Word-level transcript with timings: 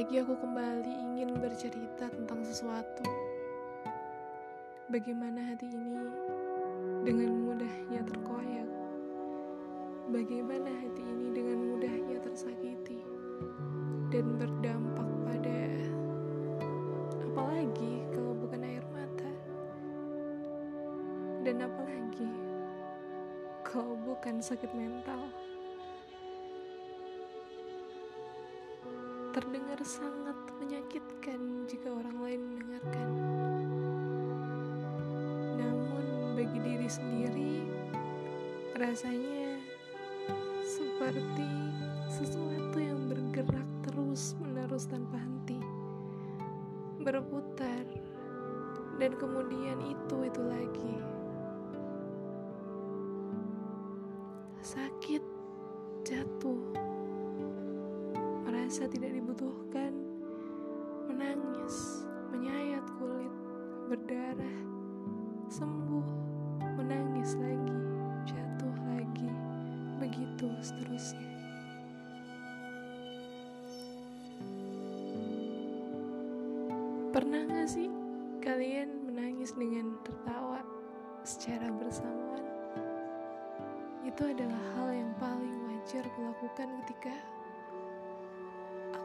Lagi-lagi 0.00 0.24
aku 0.24 0.36
kembali 0.40 0.92
ingin 0.96 1.30
bercerita 1.44 2.08
tentang 2.08 2.40
sesuatu. 2.40 3.04
Bagaimana 4.88 5.52
hati 5.52 5.68
ini 5.68 6.08
dengan 7.04 7.44
mudahnya 7.44 8.00
terkoyak. 8.08 8.70
Bagaimana 10.08 10.72
hati 10.72 11.04
ini 11.04 11.36
dengan 11.36 11.58
mudahnya 11.68 12.16
tersakiti 12.16 12.96
dan 14.08 14.40
berdampak 14.40 15.04
pada 15.04 15.68
apalagi 17.20 18.00
kalau 18.16 18.32
bukan 18.40 18.64
air 18.64 18.84
mata. 18.96 19.28
Dan 21.44 21.60
apalagi 21.60 22.32
kalau 23.68 24.00
bukan 24.00 24.40
sakit 24.40 24.72
mental. 24.72 25.28
Terdengar 29.30 29.78
sangat 29.86 30.34
menyakitkan 30.58 31.62
jika 31.70 31.86
orang 31.86 32.18
lain 32.18 32.40
mendengarkan. 32.50 33.08
Namun, 35.54 36.04
bagi 36.34 36.58
diri 36.58 36.88
sendiri, 36.90 37.54
rasanya 38.74 39.62
seperti 40.66 41.46
sesuatu 42.10 42.74
yang 42.82 43.06
bergerak 43.06 43.68
terus-menerus 43.86 44.90
tanpa 44.90 45.22
henti, 45.22 45.62
berputar, 46.98 47.86
dan 48.98 49.12
kemudian 49.14 49.78
itu-itu 49.78 50.42
lagi. 50.42 51.19
Merasa 58.70 58.86
tidak 58.86 59.18
dibutuhkan, 59.18 59.90
menangis, 61.10 62.06
menyayat 62.30 62.86
kulit, 63.02 63.34
berdarah, 63.90 64.58
sembuh, 65.50 66.06
menangis 66.78 67.34
lagi, 67.42 67.78
jatuh 68.30 68.76
lagi, 68.94 69.26
begitu 69.98 70.54
seterusnya. 70.62 71.34
Pernah 77.10 77.42
gak 77.50 77.74
sih 77.74 77.90
kalian 78.38 79.02
menangis 79.02 79.50
dengan 79.58 79.98
tertawa 80.06 80.62
secara 81.26 81.74
bersamaan? 81.74 82.46
Itu 84.06 84.30
adalah 84.30 84.62
hal 84.78 84.94
yang 84.94 85.10
paling 85.18 85.58
wajar 85.74 86.06
kulakukan 86.14 86.70
ketika 86.86 87.39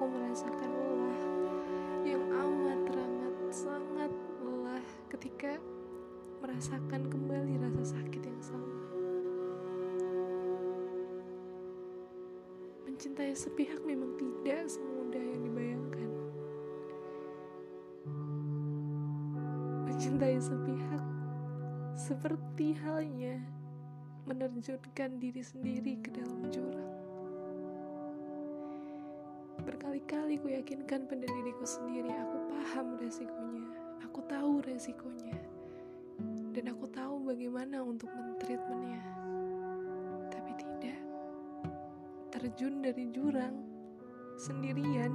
aku 0.00 0.16
merasakan 0.16 0.72
lelah 0.80 1.22
yang 2.08 2.24
amat 2.32 2.88
teramat 2.88 3.34
sangat 3.52 4.08
lelah 4.40 4.86
ketika 5.12 5.60
merasakan 6.40 7.04
kembali 7.12 7.60
rasa 7.60 8.00
sakit 8.00 8.24
yang 8.24 8.40
sama. 8.40 8.80
Mencintai 12.88 13.36
sepihak 13.36 13.84
memang 13.84 14.16
tidak 14.16 14.72
semudah 14.72 15.20
yang 15.20 15.40
dibayangkan. 15.44 16.10
Mencintai 19.84 20.40
sepihak 20.40 21.04
seperti 21.92 22.72
halnya 22.88 23.36
menerjunkan 24.24 25.20
diri 25.20 25.44
sendiri 25.44 26.00
ke 26.00 26.08
dalam 26.08 26.48
jurang. 26.48 26.89
Berkali-kali 29.70 30.42
ku 30.42 30.50
yakinkan 30.50 31.06
pada 31.06 31.30
diriku 31.30 31.62
sendiri, 31.62 32.10
aku 32.10 32.42
paham 32.50 32.98
resikonya, 32.98 33.70
aku 34.02 34.18
tahu 34.26 34.58
resikonya, 34.66 35.38
dan 36.50 36.74
aku 36.74 36.90
tahu 36.90 37.22
bagaimana 37.22 37.78
untuk 37.78 38.10
mentreatmentnya. 38.10 38.98
Tapi 40.26 40.52
tidak, 40.58 40.98
terjun 42.34 42.82
dari 42.82 43.14
jurang 43.14 43.62
sendirian, 44.42 45.14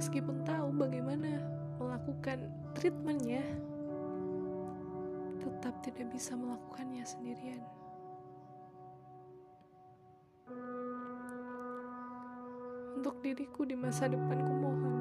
meskipun 0.00 0.40
tahu 0.48 0.72
bagaimana 0.72 1.44
melakukan 1.76 2.48
treatmentnya, 2.72 3.44
tetap 5.44 5.84
tidak 5.84 6.16
bisa 6.16 6.32
melakukannya 6.32 7.04
sendirian. 7.04 7.60
Untuk 12.96 13.20
diriku 13.20 13.68
di 13.68 13.76
masa 13.76 14.08
depan 14.08 14.40
ku 14.40 14.54
mohon. 14.56 14.96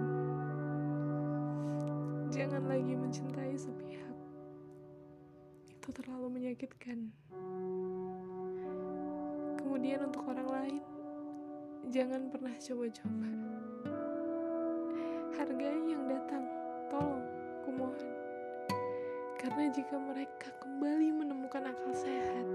Jangan 2.27 2.67
lagi 2.67 2.93
mencintai 2.93 3.55
sepihak. 3.55 4.17
Itu 5.71 5.95
terlalu 5.95 6.27
menyakitkan. 6.35 7.15
Kemudian 9.55 10.05
untuk 10.05 10.27
orang 10.27 10.49
lain 10.51 10.83
Jangan 11.93 12.33
pernah 12.33 12.49
coba-coba. 12.57 13.29
Hargai 15.37 15.79
yang 15.85 16.09
datang 16.09 16.43
Tolong, 16.89 17.25
ku 17.61 17.69
mohon. 17.69 18.09
Karena 19.37 19.69
jika 19.69 19.95
mereka 20.01 20.49
kembali 20.57 21.13
menemukan 21.13 21.69
akal 21.69 21.93
sehat 21.93 22.47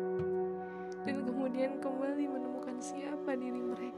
Dan 1.07 1.23
kemudian 1.23 1.79
kembali 1.79 2.27
menemukan 2.27 2.77
siapa 2.83 3.39
diri 3.39 3.63
mereka 3.63 3.90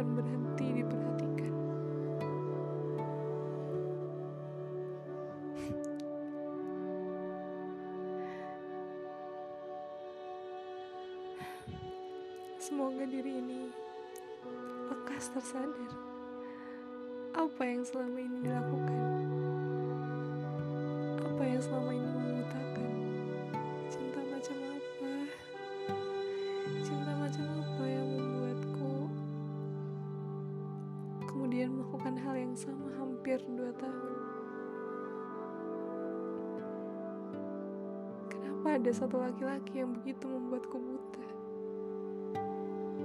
akan 0.00 0.16
berhenti 0.16 0.80
diperhatikan. 0.80 1.52
Semoga 12.56 13.04
diri 13.04 13.44
ini 13.44 13.68
lekas 14.88 15.36
tersadar 15.36 15.92
apa 17.36 17.60
yang 17.68 17.84
selama 17.84 18.24
ini 18.24 18.40
dilakukan, 18.40 19.04
apa 21.28 21.42
yang 21.44 21.60
selama 21.60 21.92
ini 21.92 22.29
hampir 33.30 33.46
dua 33.46 33.70
tahun? 33.78 34.14
Kenapa 38.26 38.66
ada 38.74 38.90
satu 38.90 39.22
laki-laki 39.22 39.78
yang 39.78 39.94
begitu 39.94 40.26
membuatku 40.26 40.74
buta? 40.74 41.26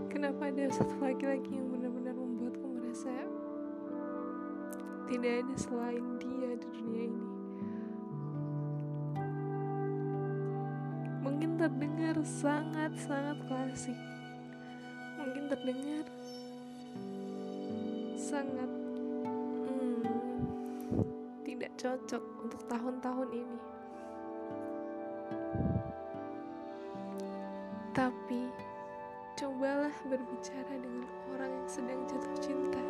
Kenapa 0.10 0.50
ada 0.50 0.66
satu 0.74 0.98
laki-laki 0.98 1.62
yang 1.62 1.70
benar-benar 1.70 2.18
membuatku 2.18 2.66
merasa 2.74 3.14
tidak 5.06 5.46
ada 5.46 5.56
selain 5.62 6.06
dia 6.18 6.58
di 6.58 6.68
dunia 6.74 7.04
ini? 7.06 7.26
Mungkin 11.22 11.50
terdengar 11.62 12.18
sangat-sangat 12.26 13.38
klasik. 13.46 14.00
Mungkin 15.22 15.54
terdengar 15.54 16.06
sangat 18.18 18.85
cocok 21.86 22.24
untuk 22.42 22.62
tahun-tahun 22.66 23.30
ini. 23.30 23.60
Tapi 27.94 28.50
cobalah 29.38 29.94
berbicara 30.10 30.82
dengan 30.82 31.06
orang 31.30 31.52
yang 31.54 31.70
sedang 31.70 32.02
jatuh 32.10 32.36
cinta. 32.42 32.82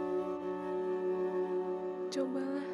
Cobalah 2.07 2.69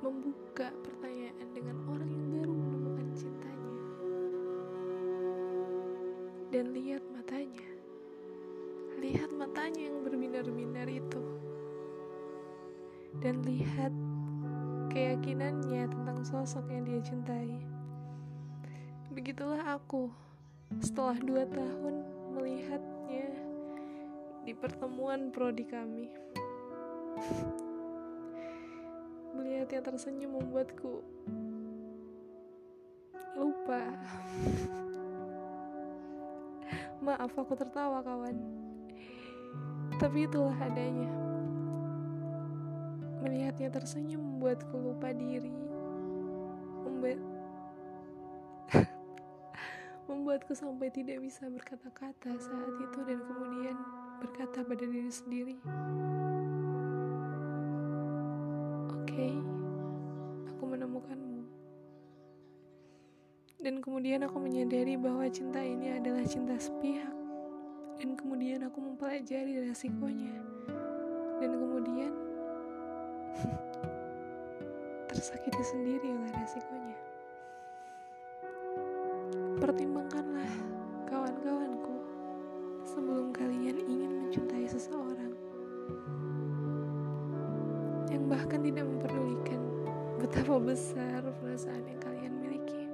membuka 0.00 0.72
pertanyaan 0.80 1.48
dengan 1.52 1.76
orang 1.92 2.08
yang 2.08 2.26
baru 2.32 2.52
menemukan 2.56 3.08
cintanya. 3.12 3.72
Dan 6.48 6.72
lihat 6.72 7.04
matanya. 7.12 7.68
Lihat 8.96 9.30
matanya 9.36 9.92
yang 9.92 10.00
berbinar-binar 10.08 10.88
itu. 10.88 11.20
Dan 13.20 13.44
lihat 13.44 13.92
keyakinannya 14.98 15.86
tentang 15.94 16.26
sosok 16.26 16.66
yang 16.74 16.82
dia 16.82 16.98
cintai. 16.98 17.54
Begitulah 19.14 19.78
aku 19.78 20.10
setelah 20.82 21.14
dua 21.22 21.46
tahun 21.46 22.02
melihatnya 22.34 23.30
di 24.42 24.52
pertemuan 24.58 25.30
prodi 25.30 25.62
kami. 25.70 26.10
Melihatnya 29.38 29.86
tersenyum 29.86 30.42
membuatku 30.42 31.06
lupa. 33.38 33.82
Maaf 36.98 37.38
aku 37.38 37.54
tertawa 37.54 38.02
kawan. 38.02 38.34
Tapi 40.02 40.26
itulah 40.26 40.58
adanya. 40.58 41.27
Melihatnya 43.18 43.68
tersenyum 43.74 44.22
membuatku 44.22 44.78
lupa 44.78 45.10
diri. 45.10 45.50
Membuat 46.86 47.18
membuatku 50.08 50.52
sampai 50.54 50.88
tidak 50.94 51.18
bisa 51.24 51.50
berkata-kata 51.50 52.38
saat 52.38 52.74
itu 52.78 52.98
dan 53.02 53.18
kemudian 53.26 53.76
berkata 54.22 54.62
pada 54.62 54.84
diri 54.86 55.10
sendiri. 55.10 55.56
Oke, 58.92 59.02
okay, 59.02 59.34
aku 60.54 60.62
menemukanmu. 60.68 61.42
Dan 63.58 63.82
kemudian 63.82 64.22
aku 64.22 64.38
menyadari 64.38 64.94
bahwa 64.94 65.26
cinta 65.26 65.58
ini 65.58 65.90
adalah 65.98 66.22
cinta 66.22 66.54
sepihak. 66.54 67.10
Dan 67.98 68.14
kemudian 68.14 68.62
aku 68.62 68.78
mempelajari 68.78 69.66
resikonya. 69.66 70.38
Dan 71.42 71.58
kemudian 71.58 72.27
tersakiti 75.08 75.62
sendiri 75.66 76.14
oleh 76.14 76.30
resikonya. 76.30 76.98
Pertimbangkanlah 79.58 80.52
kawan-kawanku 81.10 81.96
sebelum 82.86 83.34
kalian 83.34 83.82
ingin 83.82 84.12
mencintai 84.24 84.70
seseorang 84.70 85.34
yang 88.14 88.30
bahkan 88.30 88.62
tidak 88.62 88.86
memperdulikan 88.86 89.60
betapa 90.22 90.56
besar 90.62 91.20
perasaan 91.42 91.82
yang 91.82 92.00
kalian 92.00 92.34
miliki. 92.38 92.86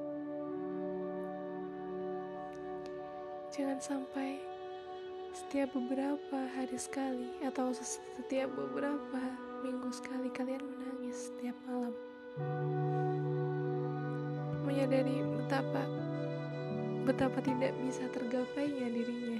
Jangan 3.52 3.78
sampai 3.84 4.40
setiap 5.34 5.76
beberapa 5.76 6.46
hari 6.56 6.78
sekali 6.78 7.36
atau 7.44 7.74
setiap 7.74 8.48
beberapa 8.54 9.22
betapa 17.14 17.38
tidak 17.46 17.70
bisa 17.78 18.10
tergapainya 18.10 18.90
dirinya. 18.90 19.38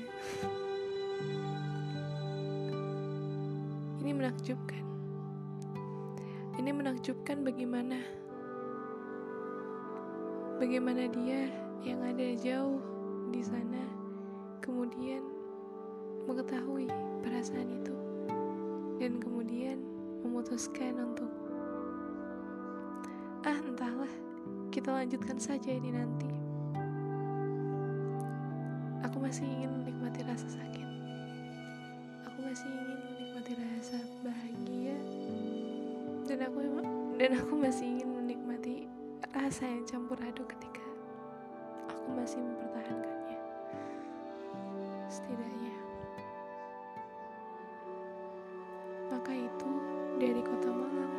Ini 3.99 4.15
menakjubkan. 4.15 4.85
Ini 6.55 6.71
menakjubkan 6.71 7.43
bagaimana 7.43 7.99
bagaimana 10.63 11.11
dia 11.11 11.51
yang 11.83 11.99
ada 11.99 12.39
jauh 12.39 12.79
di 13.35 13.43
sana 13.43 13.83
kemudian 14.63 15.27
mengetahui 16.31 16.87
perasaan 17.27 17.75
itu 17.75 17.97
dan 19.03 19.19
kemudian 19.19 19.83
memutuskan 20.23 20.95
untuk 20.95 21.33
ah 23.43 23.59
entahlah 23.67 24.15
kita 24.71 24.95
lanjutkan 24.95 25.43
saja 25.43 25.75
ini 25.75 25.91
nanti 25.91 26.34
masih 29.35 29.51
ingin 29.51 29.83
menikmati 29.83 30.23
rasa 30.31 30.47
sakit 30.47 30.89
aku 32.23 32.39
masih 32.47 32.71
ingin 32.71 32.99
menikmati 33.03 33.53
rasa 33.59 33.99
bahagia 34.23 34.95
dan 36.23 36.39
aku 36.47 36.59
dan 37.19 37.31
aku 37.43 37.53
masih 37.59 37.99
ingin 37.99 38.15
menikmati 38.15 38.87
rasa 39.35 39.67
yang 39.67 39.83
campur 39.91 40.15
aduk 40.23 40.55
ketika 40.55 40.87
aku 41.91 42.15
masih 42.15 42.39
mempertahankannya 42.47 43.39
setidaknya. 45.11 45.75
Maka 49.11 49.35
itu 49.35 49.71
dari 50.23 50.43
kota 50.47 50.71
Malang, 50.71 51.15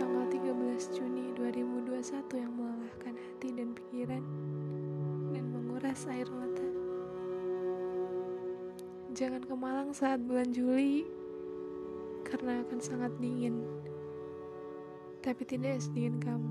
tanggal 0.00 0.24
13 0.32 0.96
Juni 0.96 1.36
2021 1.36 2.24
yang 2.40 2.52
melelahkan 2.56 3.14
hati 3.20 3.48
dan 3.52 3.76
pikiran 3.76 4.24
dan 5.36 5.44
menguras 5.52 6.08
air 6.08 6.24
mata. 6.32 6.59
Jangan 9.20 9.44
ke 9.44 9.52
Malang 9.52 9.92
saat 9.92 10.24
bulan 10.24 10.48
Juli 10.48 11.04
karena 12.24 12.64
akan 12.64 12.80
sangat 12.80 13.12
dingin. 13.20 13.68
Tapi 15.20 15.44
tidak 15.44 15.76
sedingin 15.84 16.16
kamu. 16.24 16.48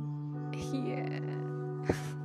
Iya. 0.69 1.17
Yeah. 1.17 2.18